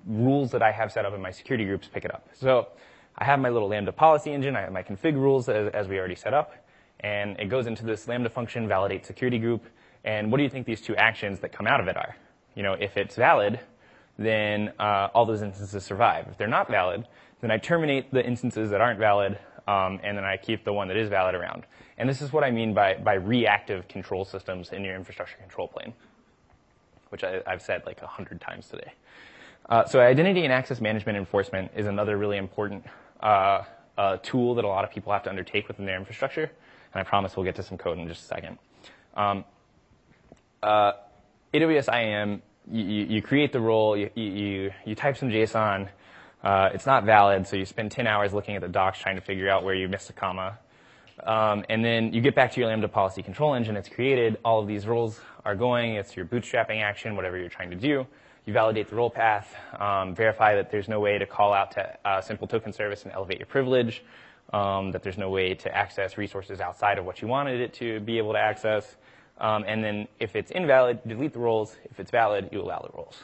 [0.07, 2.27] rules that I have set up in my security groups pick it up.
[2.33, 2.67] So
[3.17, 4.55] I have my little Lambda policy engine.
[4.55, 6.53] I have my config rules as, as we already set up.
[6.99, 9.65] And it goes into this Lambda function, validate security group.
[10.03, 12.15] And what do you think these two actions that come out of it are?
[12.55, 13.59] You know, if it's valid,
[14.17, 16.27] then uh, all those instances survive.
[16.29, 17.07] If they're not valid,
[17.41, 20.87] then I terminate the instances that aren't valid, um, and then I keep the one
[20.87, 21.65] that is valid around.
[21.97, 25.67] And this is what I mean by, by reactive control systems in your infrastructure control
[25.67, 25.93] plane
[27.11, 28.93] which I, have said like a hundred times today.
[29.69, 32.85] Uh, so identity and access management enforcement is another really important
[33.21, 33.63] uh,
[33.97, 36.49] uh, tool that a lot of people have to undertake within their infrastructure.
[36.93, 38.57] And I promise we'll get to some code in just a second.
[39.15, 39.45] Um,
[40.63, 40.93] uh,
[41.53, 45.89] AWS IAM, you, you, create the role, you, you, you type some JSON,
[46.43, 49.21] uh, it's not valid, so you spend 10 hours looking at the docs trying to
[49.21, 50.57] figure out where you missed a comma.
[51.23, 53.77] Um, and then you get back to your Lambda policy control engine.
[53.77, 54.39] It's created.
[54.43, 55.95] All of these roles are going.
[55.95, 58.07] It's your bootstrapping action, whatever you're trying to do.
[58.45, 61.97] You validate the role path, um, verify that there's no way to call out to
[62.03, 64.03] a simple token service and elevate your privilege,
[64.51, 67.99] um, that there's no way to access resources outside of what you wanted it to
[67.99, 68.95] be able to access.
[69.39, 71.75] Um, and then if it's invalid, delete the roles.
[71.85, 73.21] If it's valid, you allow the roles.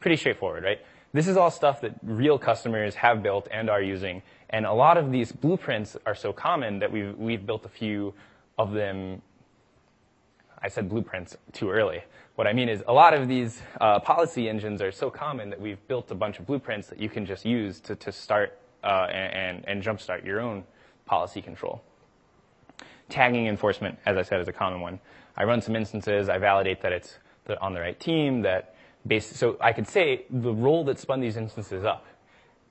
[0.00, 0.78] Pretty straightforward, right?
[1.12, 4.22] This is all stuff that real customers have built and are using.
[4.50, 8.14] And a lot of these blueprints are so common that we've, we've built a few
[8.58, 9.22] of them
[10.60, 12.02] I said blueprints too early.
[12.34, 15.60] What I mean is a lot of these uh, policy engines are so common that
[15.60, 19.06] we've built a bunch of blueprints that you can just use to, to start uh,
[19.10, 20.64] and, and jumpstart your own
[21.04, 21.82] policy control.
[23.08, 25.00] Tagging enforcement, as I said, is a common one.
[25.36, 27.18] I run some instances, I validate that it's
[27.60, 28.74] on the right team, that
[29.08, 32.06] based, so I could say the role that spun these instances up,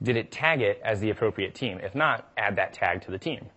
[0.01, 1.79] did it tag it as the appropriate team?
[1.81, 3.47] If not, add that tag to the team.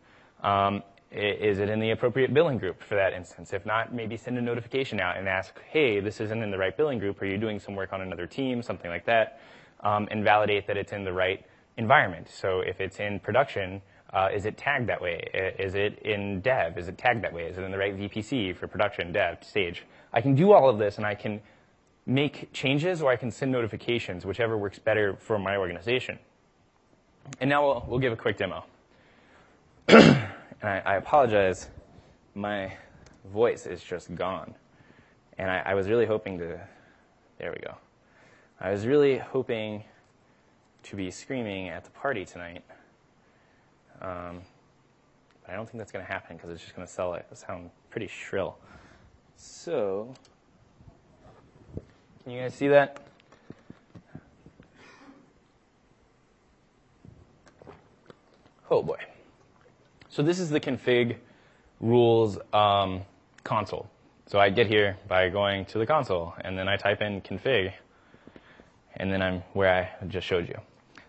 [0.43, 3.53] Um, is it in the appropriate billing group for that instance?
[3.53, 6.77] If not, maybe send a notification out and ask, hey, this isn't in the right
[6.77, 7.21] billing group.
[7.21, 8.63] Are you doing some work on another team?
[8.63, 9.41] Something like that.
[9.81, 11.45] Um, and validate that it's in the right
[11.77, 12.29] environment.
[12.31, 15.29] So if it's in production, uh, is it tagged that way?
[15.59, 16.79] Is it in dev?
[16.79, 17.45] Is it tagged that way?
[17.45, 19.85] Is it in the right VPC for production, dev, stage?
[20.13, 21.41] I can do all of this and I can
[22.07, 26.19] make changes or I can send notifications, whichever works better for my organization.
[27.41, 28.65] And now we'll, we'll give a quick demo.
[29.89, 30.29] and
[30.63, 31.69] I, I apologize,
[32.35, 32.73] my
[33.33, 34.55] voice is just gone.
[35.39, 36.61] And I, I, was really hoping to,
[37.39, 37.75] there we go.
[38.61, 39.85] I was really hoping
[40.85, 42.63] to be screaming at the party tonight.
[44.01, 44.41] Um,
[45.43, 48.07] but I don't think that's going to happen because it's just going to sound pretty
[48.07, 48.59] shrill.
[49.37, 50.13] So,
[52.23, 53.01] can you guys see that?
[58.71, 58.99] Oh boy.
[60.09, 61.17] So this is the config
[61.81, 63.03] rules um,
[63.43, 63.91] console.
[64.27, 67.73] So I get here by going to the console, and then I type in config,
[68.95, 70.59] and then I'm where I just showed you.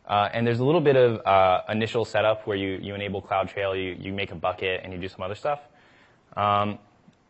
[0.08, 3.76] Uh, and there's a little bit of uh, initial setup where you, you enable CloudTrail,
[3.76, 5.60] you, you make a bucket, and you do some other stuff.
[6.36, 6.80] Um,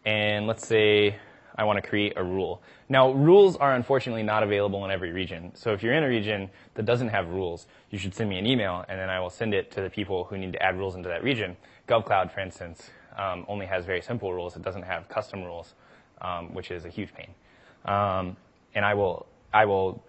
[0.05, 1.17] and let's say
[1.55, 2.61] I want to create a rule.
[2.89, 5.51] Now, rules are unfortunately not available in every region.
[5.55, 8.47] So if you're in a region that doesn't have rules, you should send me an
[8.47, 10.95] email, and then I will send it to the people who need to add rules
[10.95, 11.57] into that region.
[11.87, 14.55] GovCloud, for instance, um, only has very simple rules.
[14.55, 15.75] It doesn't have custom rules,
[16.21, 17.33] um, which is a huge pain.
[17.85, 18.37] Um,
[18.75, 20.03] and I will, I will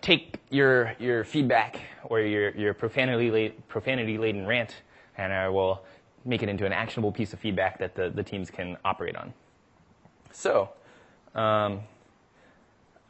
[0.00, 4.74] take your, your feedback or your, your profanity, profanity laden rant,
[5.16, 5.84] and I will
[6.24, 9.32] make it into an actionable piece of feedback that the, the teams can operate on.
[10.32, 10.70] So,
[11.34, 11.80] um,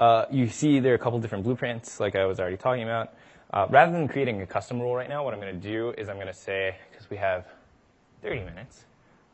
[0.00, 3.14] uh, you see there are a couple different blueprints, like I was already talking about.
[3.52, 6.09] Uh, rather than creating a custom rule right now, what I'm going to do is
[6.09, 7.46] I'm going to say, because we have
[8.22, 8.85] 30 minutes,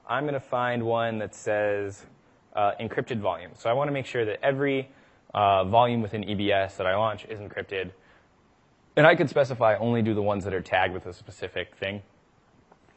[0.08, 2.06] I'm going to find one that says
[2.54, 3.50] uh, encrypted volume.
[3.54, 4.88] So I want to make sure that every
[5.34, 7.90] uh, volume within EBS that I launch is encrypted.
[8.96, 12.02] And I could specify only do the ones that are tagged with a specific thing.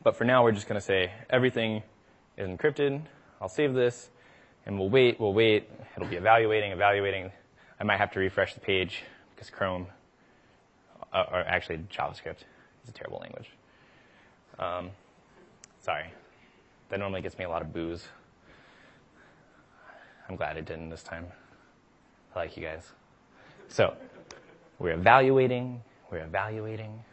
[0.04, 1.82] But for now, we're just going to say everything
[2.38, 3.02] is encrypted.
[3.41, 4.10] I'll save this,
[4.67, 5.69] and we'll wait, we'll wait.
[5.95, 7.32] It'll be evaluating, evaluating.
[7.80, 9.03] I might have to refresh the page
[9.34, 9.88] because Chrome,
[11.13, 12.41] uh, or actually JavaScript,
[12.84, 13.49] is a terrible language.
[14.60, 14.91] Um,
[15.82, 16.12] sorry.
[16.89, 18.06] That normally gets me a lot of boos.
[20.27, 21.25] I'm glad it didn't this time.
[22.36, 22.91] I like you guys.
[23.69, 23.95] So,
[24.80, 27.03] we're evaluating, we're evaluating.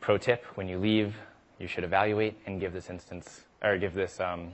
[0.00, 1.16] Pro tip, when you leave,
[1.58, 4.52] you should evaluate and give this instance, or give this um,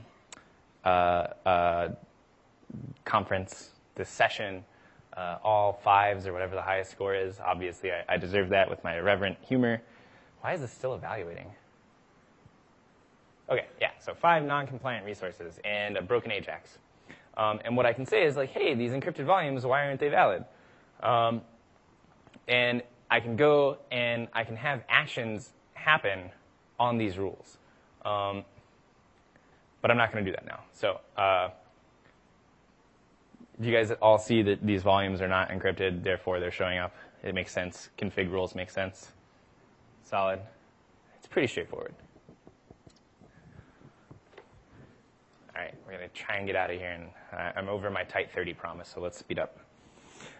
[3.05, 4.65] conference, this session,
[5.17, 7.39] uh, all fives or whatever the highest score is.
[7.41, 9.83] Obviously, I, I deserve that with my irreverent humor.
[10.41, 11.51] Why is this still evaluating?
[13.51, 16.79] Okay, yeah, so five non-compliant resources and a broken AJAX.
[17.37, 20.09] Um, and what I can say is like, hey, these encrypted volumes, why aren't they
[20.09, 20.45] valid?
[21.03, 21.43] Um,
[22.49, 26.31] and I can go and I can have actions happen
[26.79, 27.59] on these rules.
[28.05, 28.45] Um,
[29.83, 30.61] but I'm not going to do that now.
[30.73, 31.51] So, uh,
[33.61, 36.95] do you guys all see that these volumes are not encrypted, therefore they're showing up.
[37.23, 37.91] It makes sense.
[37.99, 39.13] Config rules make sense.
[40.03, 40.41] Solid.
[41.19, 41.95] It's pretty straightforward.
[45.55, 47.91] All right, we're going to try and get out of here, and uh, I'm over
[47.91, 49.59] my tight 30 promise, so let's speed up.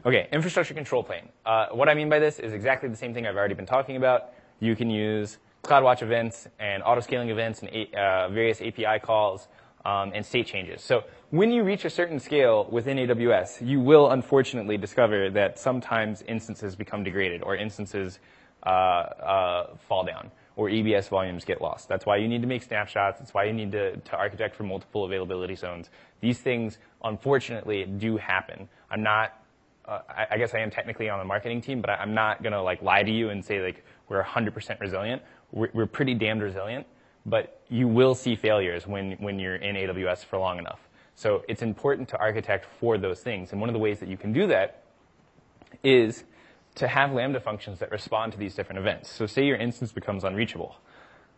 [0.07, 1.29] Okay, infrastructure control plane.
[1.45, 3.97] Uh, what I mean by this is exactly the same thing I've already been talking
[3.97, 4.33] about.
[4.59, 9.49] You can use CloudWatch events and auto-scaling events and uh, various API calls
[9.85, 10.83] um, and state changes.
[10.83, 16.23] So when you reach a certain scale within AWS, you will unfortunately discover that sometimes
[16.23, 18.19] instances become degraded or instances
[18.65, 21.89] uh, uh, fall down or EBS volumes get lost.
[21.89, 23.19] That's why you need to make snapshots.
[23.19, 25.91] That's why you need to, to architect for multiple availability zones.
[26.21, 28.69] These things, unfortunately, do happen.
[28.91, 29.39] I'm not
[29.85, 32.43] uh, I, I, guess I am technically on the marketing team, but I, am not
[32.45, 36.43] gonna like lie to you and say like we're 100% resilient we're, we're pretty damned
[36.43, 36.87] resilient,
[37.25, 40.81] but you will see failures when, when you're in AWS for long enough.
[41.15, 43.53] So it's important to architect for those things.
[43.53, 44.83] And one of the ways that you can do that
[45.85, 46.25] is
[46.77, 49.11] to have Lambda functions that respond to these different events.
[49.11, 50.77] So say your instance becomes unreachable.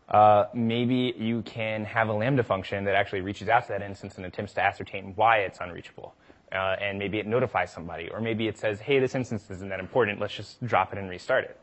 [0.09, 4.17] Uh, maybe you can have a Lambda function that actually reaches out to that instance
[4.17, 6.15] and attempts to ascertain why it's unreachable.
[6.53, 9.81] Uh, and maybe it notifies somebody, or maybe it says, hey, this instance isn't that
[9.81, 11.59] important, let's just drop it and restart it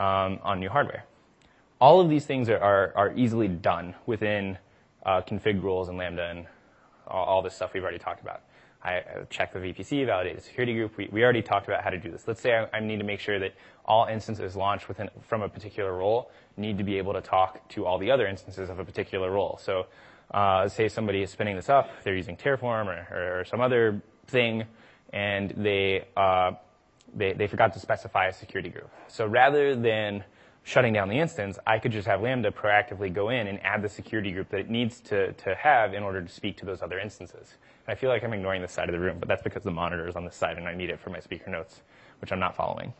[0.00, 1.04] um, on new hardware.
[1.80, 4.58] All of these things are, are, are easily done within
[5.04, 6.46] uh, config rules and Lambda and
[7.06, 8.42] all, all, this stuff we've already talked about.
[8.82, 10.96] I check the VPC, validate the security group.
[10.96, 12.28] We, we already talked about how to do this.
[12.28, 15.48] Let's say I, I need to make sure that all instances launched within, from a
[15.48, 18.84] particular role need to be able to talk to all the other instances of a
[18.84, 19.58] particular role.
[19.62, 19.86] So
[20.32, 24.02] uh, say somebody is spinning this up, they're using Terraform or, or, or some other
[24.26, 24.64] thing,
[25.12, 26.52] and they, uh,
[27.14, 28.90] they, they forgot to specify a security group.
[29.08, 30.24] So rather than
[30.64, 33.88] shutting down the instance, I could just have Lambda proactively go in and add the
[33.88, 36.98] security group that it needs to, to have in order to speak to those other
[36.98, 37.54] instances.
[37.86, 39.70] And I feel like I'm ignoring this side of the room, but that's because the
[39.70, 41.82] monitor is on this side and I need it for my speaker notes,
[42.20, 42.94] which I'm not following.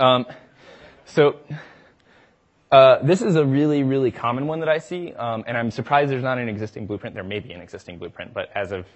[0.00, 0.26] Um,
[1.04, 1.36] so
[2.72, 6.10] uh, this is a really, really common one that I see, um, and I'm surprised
[6.10, 7.14] there's not an existing blueprint.
[7.14, 8.86] There may be an existing blueprint, but as of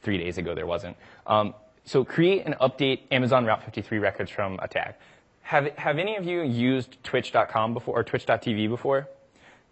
[0.00, 0.96] three days ago, there wasn't.
[1.26, 1.54] Um,
[1.84, 4.94] so create and update Amazon Route 53 records from a tag.
[5.46, 9.06] Have, have any of you used twitch.com before or twitch.tv before?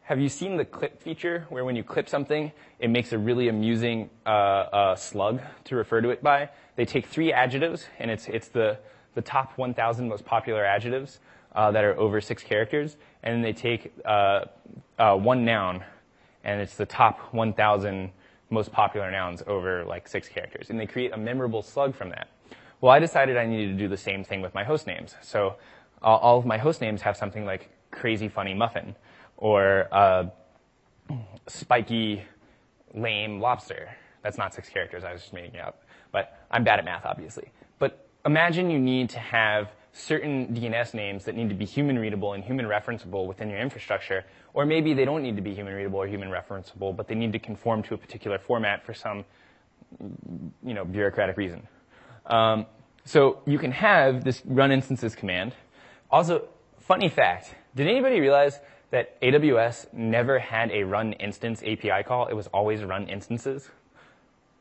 [0.02, 3.48] Have you seen the clip feature where when you clip something, it makes a really
[3.48, 6.48] amusing uh, uh, slug to refer to it by?
[6.76, 8.78] They take three adjectives, and it's, it's the,
[9.16, 11.18] the top 1,000 most popular adjectives
[11.56, 14.44] uh, that are over six characters, and then they take uh,
[15.00, 15.82] uh, one noun,
[16.44, 18.12] and it's the top 1,000
[18.48, 22.28] most popular nouns over like six characters, and they create a memorable slug from that.
[22.84, 25.14] Well, I decided I needed to do the same thing with my host names.
[25.22, 25.54] So
[26.02, 28.94] all, of my host names have something like crazy funny muffin
[29.38, 30.26] or uh,
[31.46, 32.24] spiky
[32.92, 33.88] lame lobster.
[34.22, 35.02] That's not six characters.
[35.02, 35.82] I was just making it up.
[36.12, 37.50] But I'm bad at math, obviously.
[37.78, 42.34] But imagine you need to have certain DNS names that need to be human readable
[42.34, 46.00] and human referenceable within your infrastructure, or maybe they don't need to be human readable
[46.00, 49.24] or human referenceable, but they need to conform to a particular format for some,
[50.62, 51.66] you know, bureaucratic reason.
[52.26, 52.66] Um,
[53.04, 55.54] so you can have this run instances command.
[56.10, 56.48] Also,
[56.80, 62.26] funny fact, did anybody realize that AWS never had a run instance API call?
[62.26, 63.68] It was always run instances.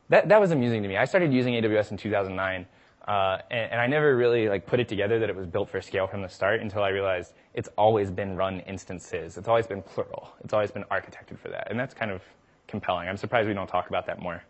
[0.08, 0.96] That, that was amusing to me.
[0.96, 2.66] I started using AWS in 2009,
[3.06, 5.80] uh, and, and, I never really like put it together that it was built for
[5.80, 9.36] scale from the start until I realized it's always been run instances.
[9.36, 10.32] It's always been plural.
[10.42, 12.22] It's always been architected for that, and that's kind of
[12.66, 13.08] compelling.
[13.08, 14.42] I'm surprised we don't talk about that more.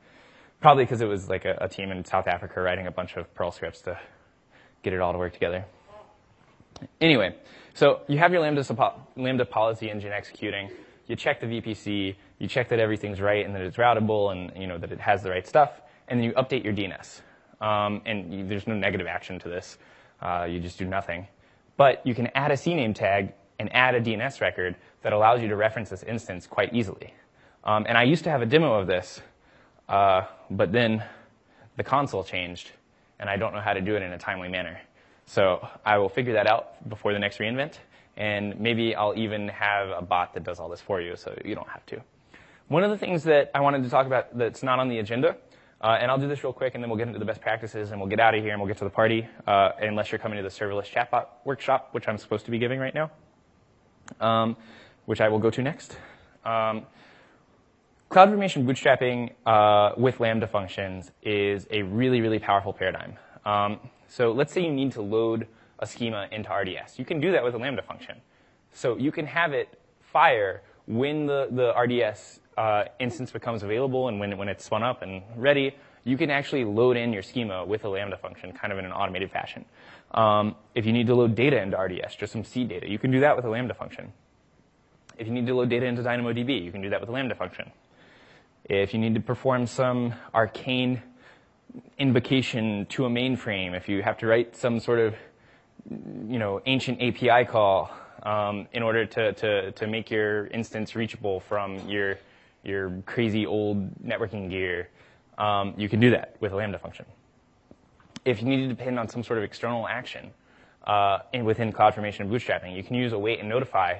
[0.64, 3.34] Probably because it was like a, a, team in South Africa writing a bunch of
[3.34, 4.00] Perl scripts to
[4.82, 5.66] get it all to work together.
[7.02, 7.36] Anyway,
[7.74, 8.64] So you have your Lambda,
[9.14, 10.70] Lambda policy engine executing.
[11.06, 12.16] You check the VPC.
[12.38, 15.22] You check that everything's right and that it's routable and you know that it has
[15.22, 15.82] the right stuff.
[16.08, 17.20] And then you update your DNS.
[17.60, 19.76] Um, and you, there's no negative action to this.
[20.22, 21.28] Uh, you just do nothing.
[21.76, 25.48] But you can add a CNAME tag and add a DNS record that allows you
[25.48, 27.12] to reference this instance quite easily.
[27.64, 29.20] Um, and I used to have a demo of this,
[29.88, 31.04] uh, but then
[31.76, 32.70] the console changed,
[33.18, 34.80] and I don't know how to do it in a timely manner.
[35.26, 37.74] So I will figure that out before the next reInvent,
[38.16, 41.54] and maybe I'll even have a bot that does all this for you, so you
[41.54, 42.00] don't have to.
[42.68, 45.36] One of the things that I wanted to talk about that's not on the agenda,
[45.80, 47.90] uh, and I'll do this real quick, and then we'll get into the best practices,
[47.90, 50.18] and we'll get out of here, and we'll get to the party, uh, unless you're
[50.18, 53.10] coming to the serverless chatbot workshop, which I'm supposed to be giving right now,
[54.20, 54.56] um,
[55.04, 55.96] which I will go to next.
[56.44, 56.86] Um,
[58.14, 63.16] CloudFormation bootstrapping uh, with Lambda functions is a really, really powerful paradigm.
[63.44, 65.48] Um, so let's say you need to load
[65.80, 66.96] a schema into RDS.
[66.96, 68.18] You can do that with a Lambda function.
[68.72, 74.20] So you can have it fire when the, the RDS uh, instance becomes available and
[74.20, 75.74] when, when it's spun up and ready.
[76.04, 78.92] You can actually load in your schema with a Lambda function kind of in an
[78.92, 79.64] automated fashion.
[80.12, 83.10] Um, if you need to load data into RDS, just some seed data, you can
[83.10, 84.12] do that with a Lambda function.
[85.18, 87.34] If you need to load data into DynamoDB, you can do that with a Lambda
[87.34, 87.72] function.
[88.68, 91.02] If you need to perform some arcane
[91.98, 95.14] invocation to a mainframe, if you have to write some sort of
[95.90, 97.90] you know ancient API call
[98.22, 102.16] um, in order to, to, to make your instance reachable from your
[102.64, 104.88] your crazy old networking gear,
[105.36, 107.04] um, you can do that with a Lambda function.
[108.24, 110.30] If you need to depend on some sort of external action
[110.86, 113.98] uh, in, within CloudFormation bootstrapping, you can use await and notify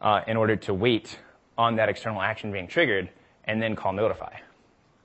[0.00, 1.18] uh, in order to wait
[1.58, 3.10] on that external action being triggered
[3.46, 4.34] and then call notify.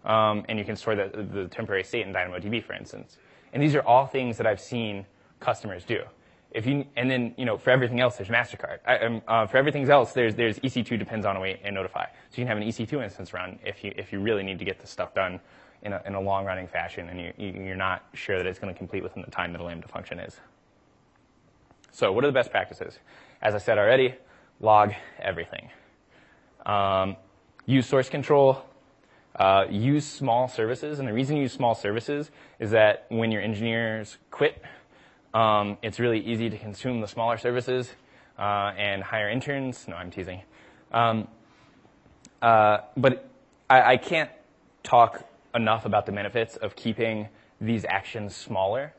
[0.05, 3.17] Um, and you can store the, the temporary state in DynamoDB, for instance.
[3.53, 5.05] And these are all things that I've seen
[5.39, 6.03] customers do.
[6.51, 8.79] If you, and then, you know, for everything else, there's MasterCard.
[8.87, 12.05] I, um, uh, for everything else, there's, there's EC2 depends on await and notify.
[12.05, 14.65] So you can have an EC2 instance run if you, if you really need to
[14.65, 15.39] get this stuff done
[15.83, 18.73] in a, in a long running fashion and you, you're not sure that it's going
[18.73, 20.37] to complete within the time that a Lambda function is.
[21.91, 22.97] So what are the best practices?
[23.41, 24.15] As I said already,
[24.59, 25.69] log everything.
[26.65, 27.15] Um,
[27.69, 28.65] use source control,
[29.35, 30.97] uh, use small services.
[30.97, 34.61] And the reason you use small services is that when your engineers quit,
[35.35, 37.91] um, it's really easy to consume the smaller services
[38.39, 39.87] uh, and hire interns.
[39.87, 40.41] No, I'm teasing.
[40.91, 41.27] Um,
[42.41, 43.29] uh, but
[43.69, 44.31] I, I can't
[44.81, 47.27] talk enough about the benefits of keeping
[47.61, 48.93] these actions smaller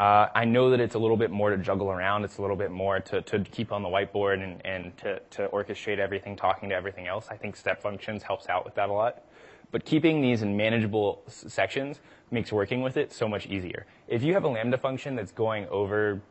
[0.00, 2.24] uh, I know that it's a little bit more to juggle around.
[2.24, 5.48] It's a little bit more to, to keep on the whiteboard and, and to, to
[5.48, 7.28] orchestrate everything, talking to everything else.
[7.30, 9.24] I think step functions helps out with that a lot.
[9.70, 13.84] But keeping these in manageable sections makes working with it so much easier.
[14.08, 16.22] If you have a Lambda function that's going over,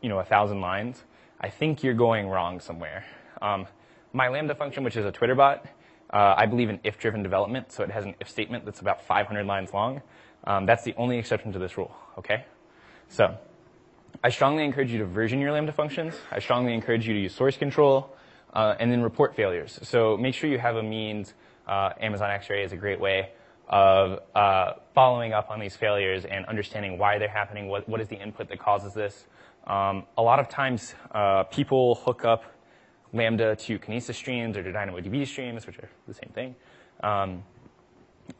[0.00, 1.04] you know, a thousand lines,
[1.38, 3.04] I think you're going wrong somewhere.
[3.42, 3.66] Um,
[4.14, 5.66] my Lambda function, which is a Twitter bot,
[6.14, 9.44] uh, I believe in if-driven development, so it has an if statement that's about 500
[9.44, 10.00] lines long.
[10.44, 12.46] Um, that's the only exception to this rule, okay?
[13.12, 13.36] So
[14.24, 16.14] I strongly encourage you to version your Lambda functions.
[16.30, 18.16] I strongly encourage you to use source control
[18.54, 19.78] uh, and then report failures.
[19.82, 21.34] So make sure you have a means.
[21.68, 23.32] Uh, Amazon X-Ray is a great way
[23.68, 27.68] of uh, following up on these failures and understanding why they're happening.
[27.68, 29.26] What, what is the input that causes this?
[29.66, 32.44] Um, a lot of times, uh, people hook up
[33.12, 36.54] Lambda to Kinesis streams or to DynamoDB streams, which are the same thing,
[37.02, 37.44] um,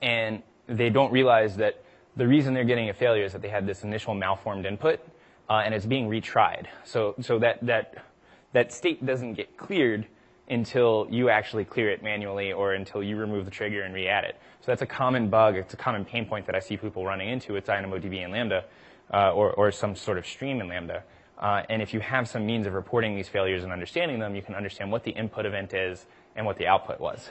[0.00, 1.84] and they don't realize that
[2.16, 5.00] the reason they're getting a failure is that they had this initial malformed input,
[5.48, 6.66] uh, and it's being retried.
[6.84, 8.04] So, so that, that,
[8.52, 10.06] that state doesn't get cleared
[10.48, 14.36] until you actually clear it manually or until you remove the trigger and re-add it.
[14.60, 15.56] So that's a common bug.
[15.56, 18.64] It's a common pain point that I see people running into with DynamoDB and Lambda,
[19.12, 21.04] uh, or, or some sort of stream in Lambda.
[21.38, 24.42] Uh, and if you have some means of reporting these failures and understanding them, you
[24.42, 26.06] can understand what the input event is
[26.36, 27.30] and what the output was.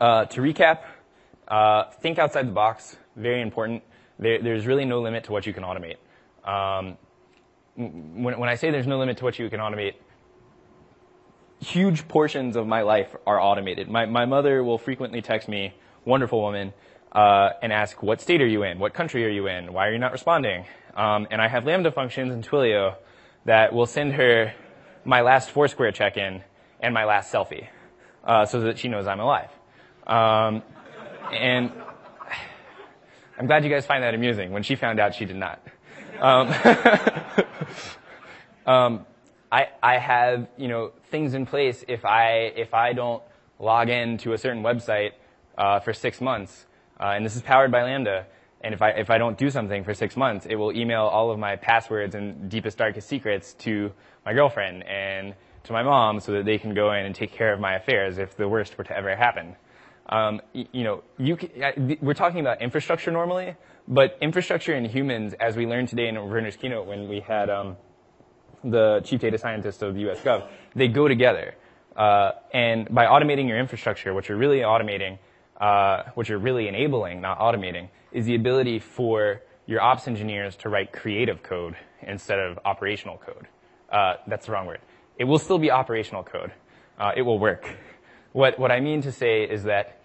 [0.00, 0.80] Uh, to recap,
[1.48, 3.82] uh, think outside the box, very important.
[4.18, 5.96] There, there's really no limit to what you can automate.
[6.44, 6.96] Um,
[7.76, 9.94] when, when I say there's no limit to what you can automate,
[11.60, 13.88] huge portions of my life are automated.
[13.88, 15.74] My, my mother will frequently text me,
[16.04, 16.72] wonderful woman,
[17.12, 18.78] uh, and ask, what state are you in?
[18.78, 19.72] What country are you in?
[19.72, 20.66] Why are you not responding?
[20.94, 22.96] Um, and I have Lambda functions in Twilio
[23.44, 24.54] that will send her
[25.04, 26.42] my last Foursquare check-in
[26.80, 27.68] and my last selfie,
[28.24, 29.50] uh, so that she knows I'm alive.
[30.06, 30.62] Um,
[31.32, 31.72] and
[33.38, 34.52] I'm glad you guys find that amusing.
[34.52, 35.62] When she found out, she did not.
[36.20, 36.48] Um,
[38.66, 39.06] um,
[39.52, 43.22] I, I have, you know, things in place if I, if I don't
[43.58, 45.12] log in to a certain website
[45.56, 46.66] uh, for six months,
[46.98, 48.26] uh, and this is powered by Lambda,
[48.62, 51.30] And if I, if I don't do something for six months, it will email all
[51.30, 53.92] of my passwords and deepest, darkest secrets to
[54.24, 57.52] my girlfriend and to my mom so that they can go in and take care
[57.52, 59.56] of my affairs if the worst were to ever happen.
[60.08, 63.56] Um, you know, you can, we're talking about infrastructure normally,
[63.88, 67.76] but infrastructure and humans, as we learned today in Werner's keynote when we had um,
[68.62, 71.54] the chief data scientist of US Gov, they go together.
[71.96, 75.18] Uh, and by automating your infrastructure, what you're really automating,
[75.60, 80.68] uh, what you're really enabling, not automating, is the ability for your ops engineers to
[80.68, 83.48] write creative code instead of operational code.
[83.90, 84.80] Uh, that's the wrong word.
[85.18, 86.52] It will still be operational code.
[86.98, 87.68] Uh, it will work.
[88.36, 90.02] What, what I mean to say is that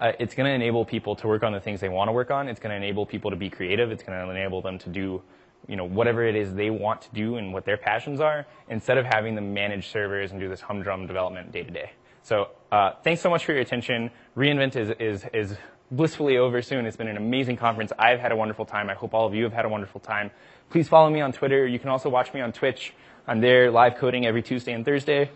[0.00, 2.30] uh, it's going to enable people to work on the things they want to work
[2.30, 2.48] on.
[2.48, 3.90] It's going to enable people to be creative.
[3.90, 5.20] It's going to enable them to do,
[5.68, 8.96] you know, whatever it is they want to do and what their passions are, instead
[8.96, 11.92] of having them manage servers and do this humdrum development day to day.
[12.22, 14.10] So, uh, thanks so much for your attention.
[14.34, 15.58] reInvent is, is, is
[15.90, 16.86] blissfully over soon.
[16.86, 17.92] It's been an amazing conference.
[17.98, 18.88] I've had a wonderful time.
[18.88, 20.30] I hope all of you have had a wonderful time.
[20.70, 21.66] Please follow me on Twitter.
[21.66, 22.94] You can also watch me on Twitch.
[23.26, 25.30] I'm there live coding every Tuesday and Thursday.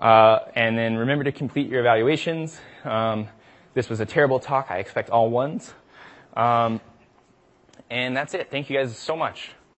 [0.00, 2.58] Uh, and then remember to complete your evaluations.
[2.84, 3.28] Um,
[3.74, 4.68] this was a terrible talk.
[4.70, 5.74] I expect all ones.
[6.34, 6.80] Um,
[7.90, 8.50] and that's it.
[8.50, 9.50] Thank you guys so much.